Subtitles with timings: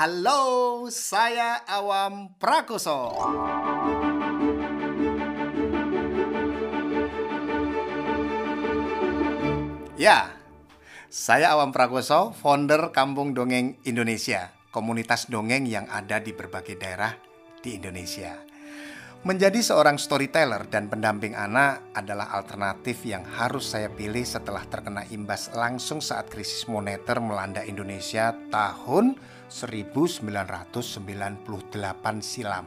[0.00, 3.12] Halo, saya Awam Prakoso.
[10.00, 10.32] Ya,
[11.12, 17.12] saya Awam Prakoso, founder Kampung Dongeng Indonesia, komunitas dongeng yang ada di berbagai daerah
[17.60, 18.40] di Indonesia.
[19.28, 25.52] Menjadi seorang storyteller dan pendamping anak adalah alternatif yang harus saya pilih setelah terkena imbas
[25.52, 29.20] langsung saat krisis moneter melanda Indonesia tahun
[29.50, 31.42] 1998
[32.22, 32.66] silam.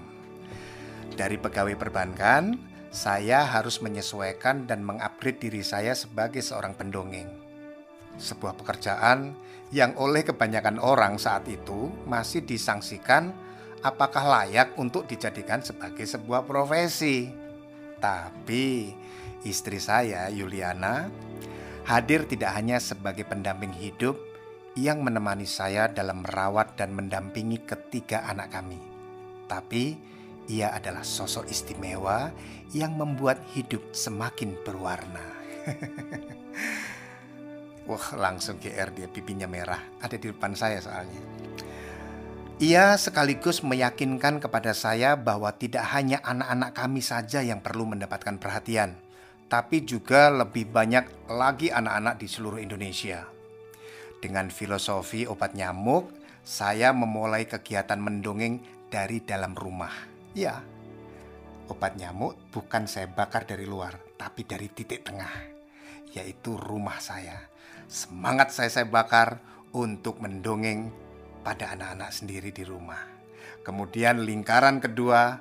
[1.15, 2.59] Dari pegawai perbankan,
[2.93, 7.31] saya harus menyesuaikan dan mengupgrade diri saya sebagai seorang pendongeng.
[8.19, 9.33] Sebuah pekerjaan
[9.73, 13.33] yang oleh kebanyakan orang saat itu masih disangsikan
[13.81, 17.33] apakah layak untuk dijadikan sebagai sebuah profesi.
[17.97, 18.93] Tapi
[19.47, 21.09] istri saya, Yuliana,
[21.89, 24.32] hadir tidak hanya sebagai pendamping hidup
[24.73, 28.81] yang menemani saya dalam merawat dan mendampingi ketiga anak kami.
[29.45, 29.93] Tapi
[30.49, 32.33] ia adalah sosok istimewa
[32.73, 35.25] yang membuat hidup semakin berwarna.
[37.89, 39.79] Wah, langsung GR dia pipinya merah.
[39.99, 41.19] Ada di depan saya soalnya.
[42.63, 48.95] Ia sekaligus meyakinkan kepada saya bahwa tidak hanya anak-anak kami saja yang perlu mendapatkan perhatian,
[49.51, 53.32] tapi juga lebih banyak lagi anak-anak di seluruh Indonesia.
[54.23, 56.07] Dengan filosofi obat nyamuk,
[56.47, 59.91] saya memulai kegiatan mendongeng dari dalam rumah.
[60.31, 60.63] Ya,
[61.67, 65.27] obat nyamuk bukan saya bakar dari luar, tapi dari titik tengah,
[66.15, 67.35] yaitu rumah saya.
[67.91, 69.43] Semangat saya saya bakar
[69.75, 70.87] untuk mendongeng
[71.43, 73.03] pada anak-anak sendiri di rumah.
[73.67, 75.35] Kemudian lingkaran kedua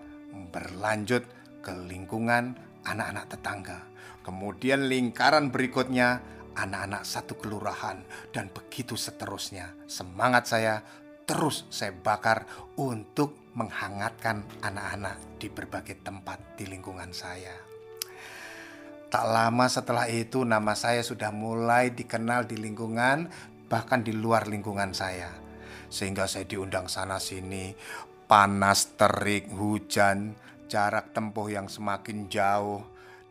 [0.51, 1.23] berlanjut
[1.63, 3.79] ke lingkungan anak-anak tetangga.
[4.27, 6.19] Kemudian lingkaran berikutnya
[6.57, 9.73] anak-anak satu kelurahan dan begitu seterusnya.
[9.89, 10.85] Semangat saya
[11.25, 12.45] terus saya bakar
[12.77, 17.55] untuk menghangatkan anak-anak di berbagai tempat di lingkungan saya.
[19.13, 23.29] Tak lama setelah itu nama saya sudah mulai dikenal di lingkungan
[23.69, 25.29] bahkan di luar lingkungan saya
[25.93, 27.77] sehingga saya diundang sana sini
[28.25, 30.33] panas terik hujan
[30.65, 32.81] jarak tempuh yang semakin jauh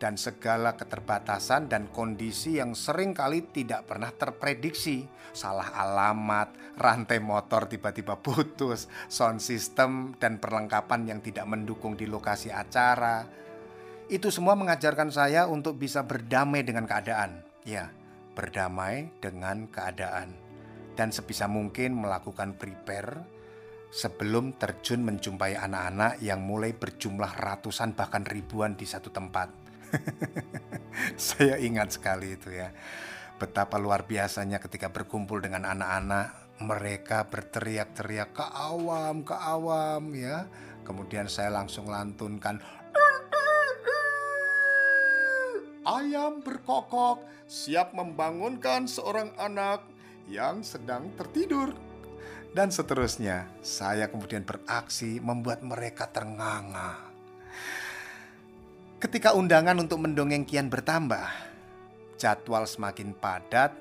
[0.02, 5.06] dan segala keterbatasan dan kondisi yang sering kali tidak pernah terprediksi.
[5.30, 12.50] Salah alamat, rantai motor tiba-tiba putus, sound system dan perlengkapan yang tidak mendukung di lokasi
[12.50, 13.22] acara.
[14.10, 17.46] Itu semua mengajarkan saya untuk bisa berdamai dengan keadaan.
[17.62, 17.94] Ya,
[18.34, 20.34] berdamai dengan keadaan
[20.98, 23.22] dan sebisa mungkin melakukan prepare
[23.94, 29.61] sebelum terjun menjumpai anak-anak yang mulai berjumlah ratusan bahkan ribuan di satu tempat.
[31.16, 32.72] Saya ingat sekali itu ya.
[33.36, 40.46] Betapa luar biasanya ketika berkumpul dengan anak-anak, mereka berteriak-teriak ke awam, ke awam ya.
[40.82, 42.58] Kemudian saya langsung lantunkan
[45.82, 49.82] Ayam berkokok siap membangunkan seorang anak
[50.30, 51.74] yang sedang tertidur.
[52.54, 57.02] Dan seterusnya, saya kemudian beraksi membuat mereka ternganga.
[59.02, 61.26] Ketika undangan untuk mendongeng kian bertambah,
[62.22, 63.74] jadwal semakin padat,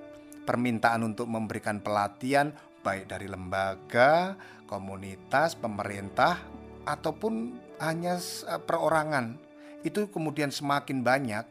[0.49, 2.49] permintaan untuk memberikan pelatihan
[2.81, 4.33] baik dari lembaga,
[4.65, 6.41] komunitas, pemerintah,
[6.89, 9.37] ataupun hanya eh, perorangan,
[9.85, 11.45] itu kemudian semakin banyak.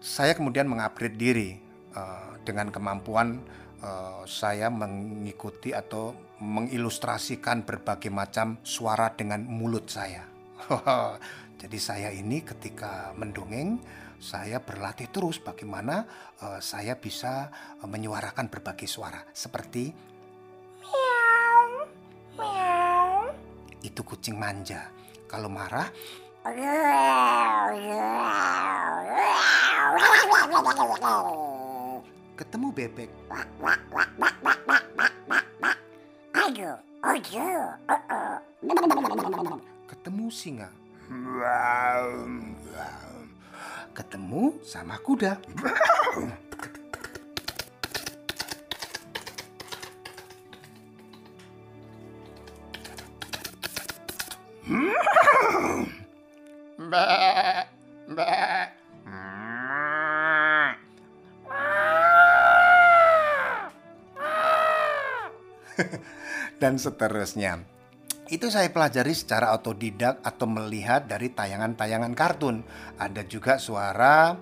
[0.00, 1.56] Saya kemudian mengupgrade diri
[1.96, 3.40] uh, dengan kemampuan
[3.84, 10.24] Eh, saya mengikuti atau mengilustrasikan berbagai macam suara dengan mulut saya.
[11.58, 13.80] Jadi saya ini ketika mendongeng
[14.20, 16.06] saya berlatih terus bagaimana
[16.40, 19.92] uh, saya bisa uh, menyuarakan berbagai suara seperti
[20.80, 21.84] meow
[22.38, 23.28] meow
[23.84, 24.88] itu kucing manja
[25.28, 25.92] kalau marah
[32.34, 33.10] ketemu bebek.
[36.34, 36.76] Ayo,
[39.88, 40.68] Ketemu singa.
[43.94, 45.38] Ketemu sama kuda.
[66.62, 67.73] Dan seterusnya.
[68.32, 72.64] Itu saya pelajari secara otodidak atau melihat dari tayangan-tayangan kartun.
[72.96, 74.40] Ada juga suara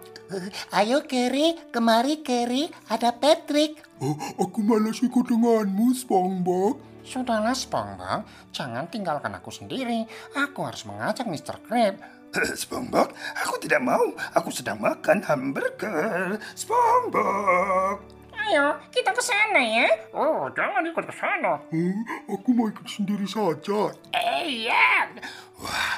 [0.73, 3.85] Ayo Kerry, kemari Kerry, ada Patrick.
[4.01, 6.81] Oh, aku malas ikut denganmu, SpongeBob.
[7.05, 8.25] Sudahlah SpongeBob,
[8.55, 10.09] jangan tinggalkan aku sendiri.
[10.33, 11.61] Aku harus mengajak Mr.
[11.67, 12.01] Krab.
[12.63, 13.13] SpongeBob,
[13.45, 14.15] aku tidak mau.
[14.33, 16.41] Aku sedang makan hamburger.
[16.57, 18.22] SpongeBob.
[18.53, 19.89] Ayo, kita ke sana ya.
[20.13, 21.57] Oh, jangan ikut ke sana.
[21.73, 23.97] Hmm, aku mau ikut sendiri saja.
[24.13, 25.09] Eh, iya.
[25.57, 25.97] Wah,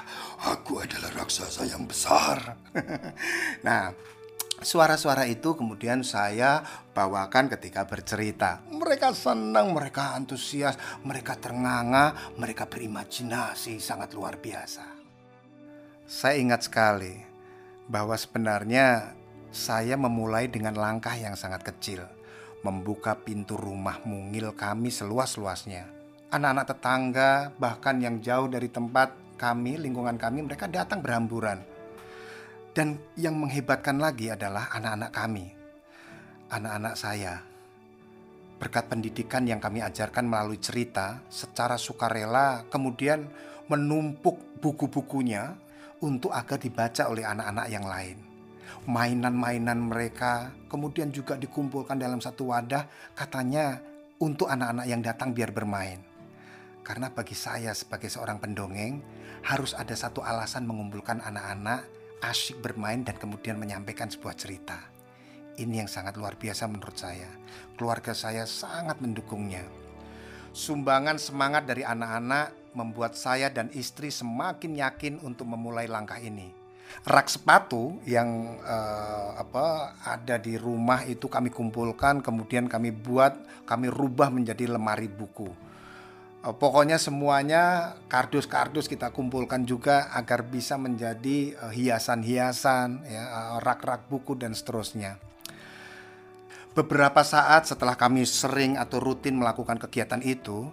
[0.55, 2.55] aku adalah raksasa yang besar.
[3.67, 3.91] nah,
[4.63, 6.63] Suara-suara itu kemudian saya
[6.95, 8.63] bawakan ketika bercerita.
[8.71, 14.87] Mereka senang, mereka antusias, mereka ternganga, mereka berimajinasi sangat luar biasa.
[16.07, 17.19] Saya ingat sekali
[17.91, 19.19] bahwa sebenarnya
[19.51, 22.07] saya memulai dengan langkah yang sangat kecil,
[22.65, 25.87] membuka pintu rumah mungil kami seluas-luasnya.
[26.33, 31.75] Anak-anak tetangga, bahkan yang jauh dari tempat kami, lingkungan kami, mereka datang berhamburan
[32.75, 35.47] dan yang menghebatkan lagi adalah anak-anak kami,
[36.51, 37.39] anak-anak saya.
[38.59, 43.31] Berkat pendidikan yang kami ajarkan melalui cerita, secara sukarela kemudian
[43.71, 45.55] menumpuk buku-bukunya
[46.03, 48.34] untuk agar dibaca oleh anak-anak yang lain.
[48.85, 52.85] Mainan-mainan mereka kemudian juga dikumpulkan dalam satu wadah,
[53.17, 53.81] katanya
[54.21, 56.01] untuk anak-anak yang datang biar bermain.
[56.85, 59.01] Karena bagi saya sebagai seorang pendongeng,
[59.45, 61.89] harus ada satu alasan mengumpulkan anak-anak
[62.25, 64.81] asyik bermain dan kemudian menyampaikan sebuah cerita.
[65.55, 67.31] Ini yang sangat luar biasa menurut saya.
[67.79, 69.63] Keluarga saya sangat mendukungnya.
[70.55, 76.64] Sumbangan semangat dari anak-anak membuat saya dan istri semakin yakin untuk memulai langkah ini.
[77.03, 83.91] Rak sepatu yang uh, apa ada di rumah itu kami kumpulkan, kemudian kami buat, kami
[83.91, 85.65] rubah menjadi lemari buku
[86.45, 94.13] Eh, pokoknya semuanya kardus-kardus kita kumpulkan juga agar bisa menjadi eh, hiasan-hiasan, ya, eh, rak-rak
[94.13, 95.17] buku dan seterusnya.
[96.77, 100.69] Beberapa saat setelah kami sering atau rutin melakukan kegiatan itu,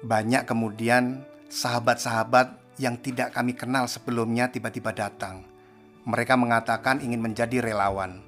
[0.00, 5.44] banyak kemudian sahabat-sahabat yang tidak kami kenal sebelumnya tiba-tiba datang.
[6.08, 8.24] Mereka mengatakan ingin menjadi relawan.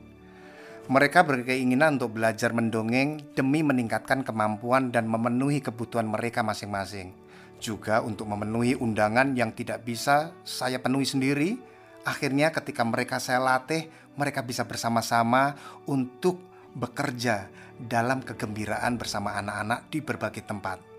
[0.92, 7.16] Mereka berkeinginan untuk belajar mendongeng demi meningkatkan kemampuan dan memenuhi kebutuhan mereka masing-masing.
[7.56, 11.56] Juga untuk memenuhi undangan yang tidak bisa saya penuhi sendiri.
[12.04, 13.88] Akhirnya ketika mereka saya latih,
[14.20, 15.56] mereka bisa bersama-sama
[15.88, 16.44] untuk
[16.76, 17.48] bekerja
[17.80, 20.91] dalam kegembiraan bersama anak-anak di berbagai tempat.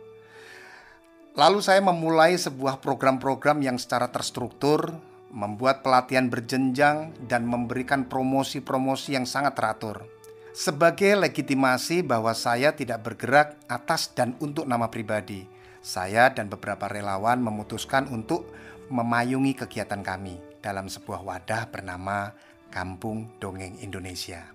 [1.33, 4.93] Lalu saya memulai sebuah program-program yang secara terstruktur
[5.33, 10.05] membuat pelatihan berjenjang, dan memberikan promosi-promosi yang sangat teratur.
[10.53, 15.49] Sebagai legitimasi bahwa saya tidak bergerak atas dan untuk nama pribadi,
[15.81, 18.45] saya dan beberapa relawan memutuskan untuk
[18.93, 22.29] memayungi kegiatan kami dalam sebuah wadah bernama
[22.69, 24.53] Kampung Dongeng Indonesia.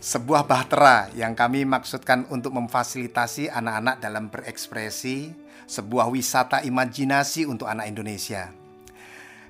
[0.00, 5.36] Sebuah bahtera yang kami maksudkan untuk memfasilitasi anak-anak dalam berekspresi,
[5.68, 8.48] sebuah wisata imajinasi untuk anak Indonesia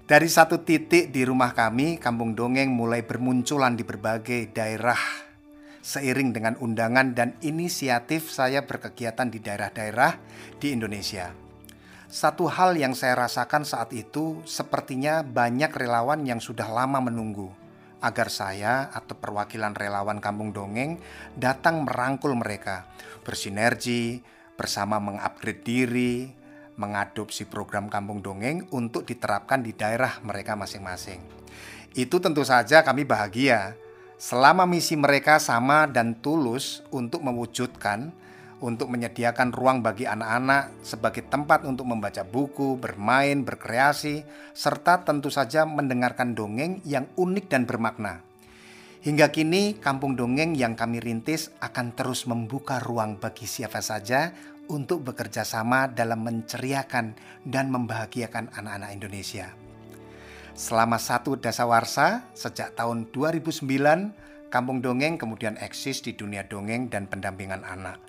[0.08, 4.96] dari satu titik di rumah kami, Kampung Dongeng mulai bermunculan di berbagai daerah.
[5.84, 10.16] Seiring dengan undangan dan inisiatif saya berkegiatan di daerah-daerah
[10.56, 11.28] di Indonesia.
[12.08, 17.52] Satu hal yang saya rasakan saat itu, sepertinya banyak relawan yang sudah lama menunggu
[18.00, 20.96] agar saya atau perwakilan relawan Kampung Dongeng
[21.36, 22.88] datang merangkul mereka,
[23.28, 24.24] bersinergi,
[24.58, 26.34] bersama mengupgrade diri,
[26.74, 31.22] mengadopsi program Kampung Dongeng untuk diterapkan di daerah mereka masing-masing.
[31.94, 33.78] Itu tentu saja kami bahagia
[34.18, 38.10] selama misi mereka sama dan tulus untuk mewujudkan
[38.58, 45.62] untuk menyediakan ruang bagi anak-anak sebagai tempat untuk membaca buku, bermain, berkreasi, serta tentu saja
[45.62, 48.26] mendengarkan dongeng yang unik dan bermakna.
[48.98, 54.34] Hingga kini, kampung dongeng yang kami rintis akan terus membuka ruang bagi siapa saja
[54.68, 59.56] untuk bekerja sama dalam menceriakan dan membahagiakan anak-anak Indonesia.
[60.58, 63.62] Selama satu dasawarsa sejak tahun 2009,
[64.48, 68.00] Kampung Dongeng kemudian eksis di dunia dongeng dan pendampingan anak,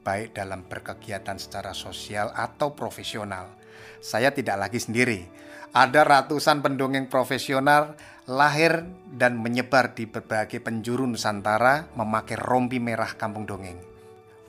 [0.00, 3.52] baik dalam berkegiatan secara sosial atau profesional.
[4.00, 5.28] Saya tidak lagi sendiri.
[5.76, 7.94] Ada ratusan pendongeng profesional
[8.24, 13.93] lahir dan menyebar di berbagai penjuru Nusantara memakai rompi merah Kampung Dongeng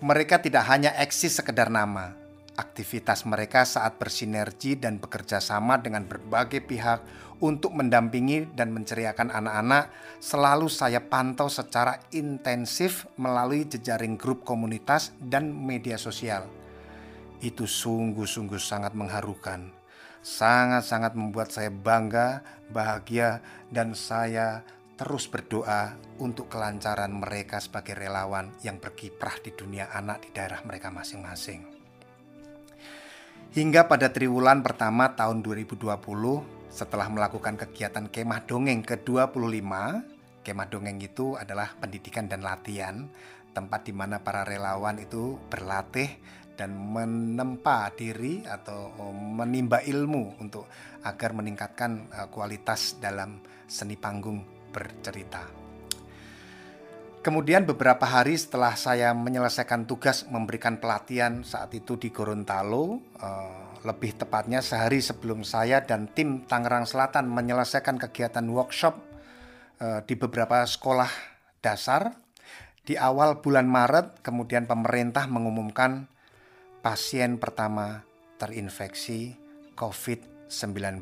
[0.06, 2.14] mereka tidak hanya eksis sekedar nama.
[2.54, 7.02] Aktivitas mereka saat bersinergi dan bekerja sama dengan berbagai pihak
[7.42, 9.90] untuk mendampingi dan menceriakan anak-anak
[10.22, 16.46] selalu saya pantau secara intensif melalui jejaring grup komunitas dan media sosial.
[17.42, 19.74] Itu sungguh-sungguh sangat mengharukan.
[20.22, 23.42] Sangat-sangat membuat saya bangga, bahagia,
[23.74, 24.62] dan saya
[24.96, 30.88] terus berdoa untuk kelancaran mereka sebagai relawan yang berkiprah di dunia anak di daerah mereka
[30.88, 31.68] masing-masing.
[33.56, 35.88] Hingga pada triwulan pertama tahun 2020,
[36.72, 39.72] setelah melakukan kegiatan kemah dongeng ke-25,
[40.44, 43.08] kemah dongeng itu adalah pendidikan dan latihan,
[43.56, 46.12] tempat di mana para relawan itu berlatih
[46.56, 50.68] dan menempa diri atau menimba ilmu untuk
[51.04, 55.48] agar meningkatkan eh, kualitas dalam seni panggung bercerita.
[57.24, 64.14] Kemudian beberapa hari setelah saya menyelesaikan tugas memberikan pelatihan saat itu di Gorontalo, eh, lebih
[64.20, 69.02] tepatnya sehari sebelum saya dan tim Tangerang Selatan menyelesaikan kegiatan workshop
[69.82, 71.10] eh, di beberapa sekolah
[71.66, 72.14] dasar,
[72.86, 76.06] di awal bulan Maret kemudian pemerintah mengumumkan
[76.86, 78.06] pasien pertama
[78.38, 79.34] terinfeksi
[79.74, 81.02] COVID-19.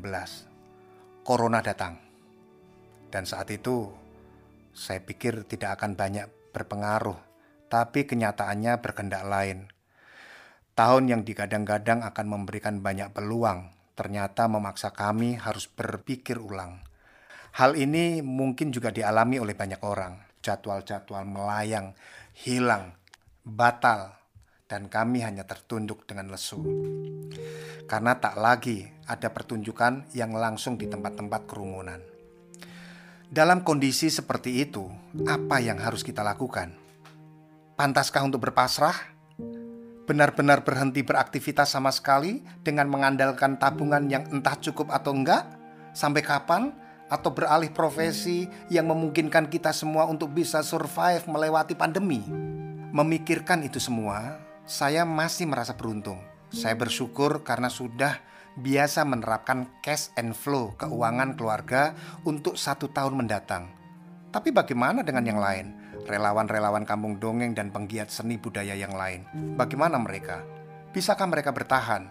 [1.20, 2.03] Corona datang.
[3.14, 3.94] Dan saat itu
[4.74, 7.14] saya pikir tidak akan banyak berpengaruh,
[7.70, 9.70] tapi kenyataannya berkendak lain.
[10.74, 16.82] Tahun yang digadang-gadang akan memberikan banyak peluang, ternyata memaksa kami harus berpikir ulang.
[17.54, 20.18] Hal ini mungkin juga dialami oleh banyak orang.
[20.42, 21.94] Jadwal-jadwal melayang,
[22.34, 22.98] hilang,
[23.46, 24.18] batal,
[24.66, 26.58] dan kami hanya tertunduk dengan lesu.
[27.86, 32.13] Karena tak lagi ada pertunjukan yang langsung di tempat-tempat kerumunan.
[33.34, 34.86] Dalam kondisi seperti itu,
[35.26, 36.70] apa yang harus kita lakukan?
[37.74, 38.94] Pantaskah untuk berpasrah?
[40.06, 45.50] Benar-benar berhenti beraktivitas sama sekali dengan mengandalkan tabungan yang entah cukup atau enggak?
[45.90, 46.78] Sampai kapan?
[47.10, 52.22] Atau beralih profesi yang memungkinkan kita semua untuk bisa survive melewati pandemi?
[52.94, 56.22] Memikirkan itu semua, saya masih merasa beruntung.
[56.54, 58.14] Saya bersyukur karena sudah
[58.54, 63.70] biasa menerapkan cash and flow keuangan keluarga untuk satu tahun mendatang.
[64.30, 65.66] Tapi bagaimana dengan yang lain?
[66.04, 69.24] Relawan-relawan kampung dongeng dan penggiat seni budaya yang lain.
[69.54, 70.42] Bagaimana mereka?
[70.90, 72.10] Bisakah mereka bertahan?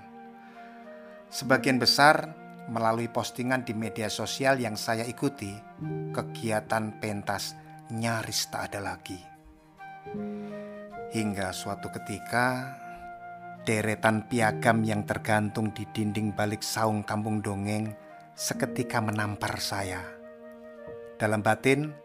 [1.30, 2.32] Sebagian besar
[2.72, 5.52] melalui postingan di media sosial yang saya ikuti,
[6.16, 7.56] kegiatan pentas
[7.92, 9.20] nyaris tak ada lagi.
[11.14, 12.80] Hingga suatu ketika
[13.64, 17.96] Deretan piagam yang tergantung di dinding balik saung kampung dongeng
[18.36, 20.04] seketika menampar saya.
[21.16, 21.96] Dalam batin,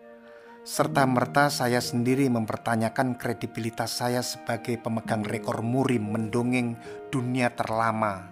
[0.63, 6.79] serta-merta saya sendiri mempertanyakan kredibilitas saya sebagai pemegang rekor muri mendongeng
[7.11, 8.31] dunia terlama.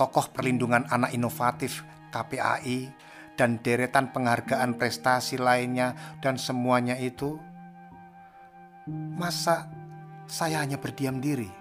[0.00, 2.88] Tokoh perlindungan anak inovatif KPAI
[3.36, 5.92] dan deretan penghargaan prestasi lainnya
[6.24, 7.36] dan semuanya itu
[8.88, 9.68] masa
[10.24, 11.59] saya hanya berdiam diri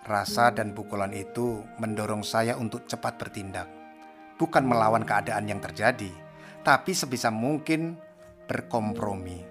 [0.00, 3.68] Rasa dan pukulan itu mendorong saya untuk cepat bertindak,
[4.40, 6.08] bukan melawan keadaan yang terjadi,
[6.64, 8.00] tapi sebisa mungkin
[8.48, 9.44] berkompromi.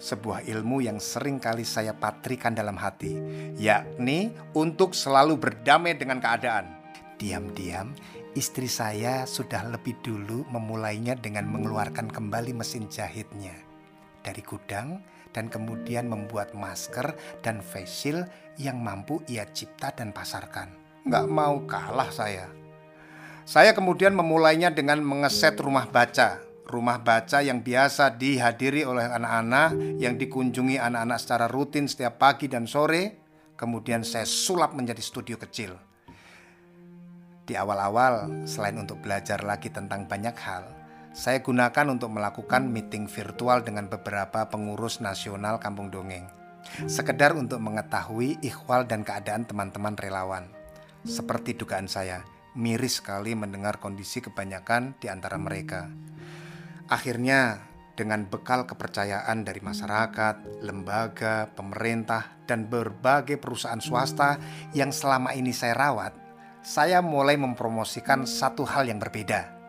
[0.00, 3.16] Sebuah ilmu yang sering kali saya patrikan dalam hati,
[3.60, 6.80] yakni untuk selalu berdamai dengan keadaan.
[7.14, 7.94] Diam-diam,
[8.34, 13.54] istri saya sudah lebih dulu memulainya dengan mengeluarkan kembali mesin jahitnya
[14.24, 17.12] dari gudang dan kemudian membuat masker
[17.42, 18.24] dan face shield
[18.56, 20.70] yang mampu ia cipta dan pasarkan.
[21.04, 22.48] Nggak mau kalah saya.
[23.44, 26.40] Saya kemudian memulainya dengan mengeset rumah baca.
[26.64, 32.64] Rumah baca yang biasa dihadiri oleh anak-anak yang dikunjungi anak-anak secara rutin setiap pagi dan
[32.64, 33.20] sore.
[33.52, 35.76] Kemudian saya sulap menjadi studio kecil.
[37.44, 40.64] Di awal-awal, selain untuk belajar lagi tentang banyak hal,
[41.14, 46.26] saya gunakan untuk melakukan meeting virtual dengan beberapa pengurus nasional Kampung Dongeng.
[46.90, 50.50] Sekedar untuk mengetahui ikhwal dan keadaan teman-teman relawan.
[51.06, 52.26] Seperti dugaan saya,
[52.58, 55.86] miris sekali mendengar kondisi kebanyakan di antara mereka.
[56.90, 57.62] Akhirnya,
[57.94, 64.42] dengan bekal kepercayaan dari masyarakat, lembaga, pemerintah, dan berbagai perusahaan swasta
[64.74, 66.10] yang selama ini saya rawat,
[66.66, 69.63] saya mulai mempromosikan satu hal yang berbeda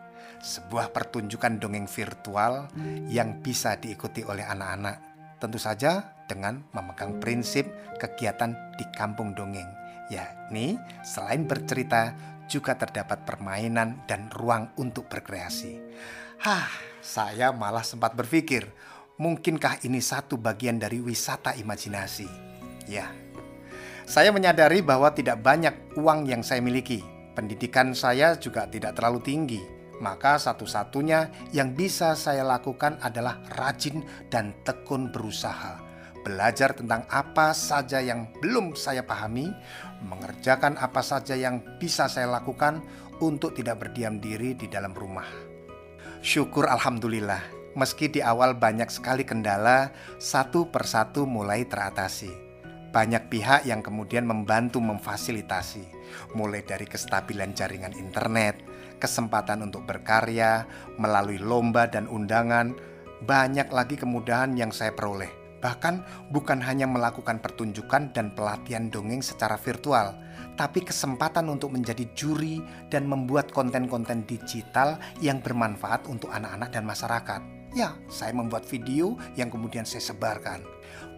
[0.46, 2.70] sebuah pertunjukan dongeng virtual
[3.10, 4.96] yang bisa diikuti oleh anak-anak.
[5.42, 7.66] Tentu saja dengan memegang prinsip
[7.98, 9.66] kegiatan di kampung dongeng,
[10.06, 12.14] yakni selain bercerita
[12.46, 15.82] juga terdapat permainan dan ruang untuk berkreasi.
[16.46, 16.70] Hah,
[17.02, 18.70] saya malah sempat berpikir,
[19.18, 22.28] mungkinkah ini satu bagian dari wisata imajinasi?
[22.86, 23.10] Ya,
[24.06, 27.02] saya menyadari bahwa tidak banyak uang yang saya miliki.
[27.34, 34.52] Pendidikan saya juga tidak terlalu tinggi maka satu-satunya yang bisa saya lakukan adalah rajin dan
[34.64, 35.80] tekun berusaha.
[36.26, 39.46] Belajar tentang apa saja yang belum saya pahami,
[40.02, 42.82] mengerjakan apa saja yang bisa saya lakukan
[43.22, 45.26] untuk tidak berdiam diri di dalam rumah.
[46.26, 52.44] Syukur Alhamdulillah, meski di awal banyak sekali kendala, satu persatu mulai teratasi.
[52.90, 55.84] Banyak pihak yang kemudian membantu memfasilitasi,
[56.34, 58.58] mulai dari kestabilan jaringan internet,
[58.98, 62.76] kesempatan untuk berkarya, melalui lomba dan undangan,
[63.24, 65.30] banyak lagi kemudahan yang saya peroleh.
[65.60, 70.14] Bahkan bukan hanya melakukan pertunjukan dan pelatihan dongeng secara virtual,
[70.54, 72.60] tapi kesempatan untuk menjadi juri
[72.92, 77.40] dan membuat konten-konten digital yang bermanfaat untuk anak-anak dan masyarakat.
[77.76, 80.64] Ya, saya membuat video yang kemudian saya sebarkan.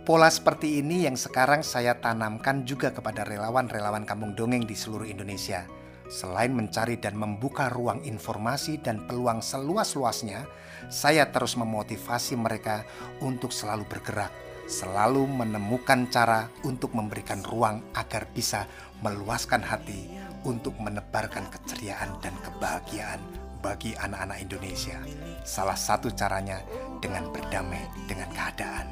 [0.03, 5.69] Pola seperti ini yang sekarang saya tanamkan juga kepada relawan-relawan kampung dongeng di seluruh Indonesia.
[6.09, 10.49] Selain mencari dan membuka ruang informasi dan peluang seluas-luasnya,
[10.89, 12.89] saya terus memotivasi mereka
[13.21, 14.33] untuk selalu bergerak,
[14.65, 18.65] selalu menemukan cara untuk memberikan ruang agar bisa
[19.05, 20.09] meluaskan hati
[20.49, 23.21] untuk menebarkan keceriaan dan kebahagiaan
[23.61, 24.97] bagi anak-anak Indonesia.
[25.45, 26.65] Salah satu caranya
[27.05, 28.89] dengan berdamai dengan keadaan.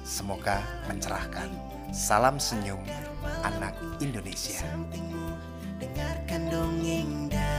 [0.00, 1.52] Semoga mencerahkan.
[1.92, 2.80] Salam senyum
[3.44, 4.64] anak Indonesia.
[5.78, 7.57] Dengarkan dongeng dari